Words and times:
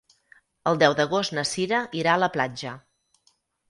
El 0.71 0.79
deu 0.85 0.95
d'agost 1.01 1.37
na 1.41 1.45
Cira 1.51 1.85
irà 2.03 2.19
a 2.19 2.23
la 2.27 2.35
platja. 2.39 2.77